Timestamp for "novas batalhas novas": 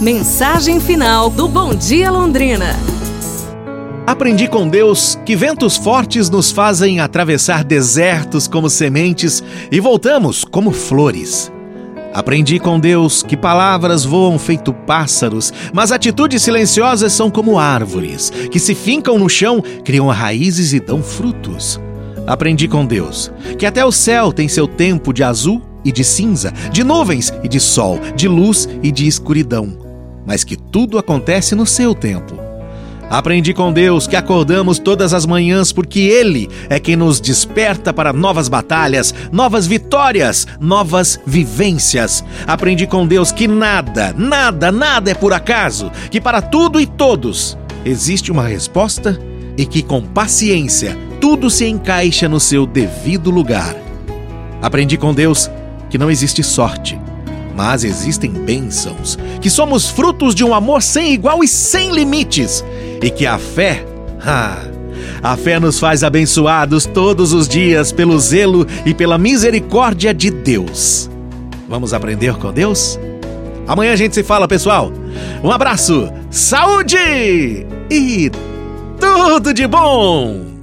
38.12-39.66